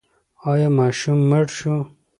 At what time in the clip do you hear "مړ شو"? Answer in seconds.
1.29-1.75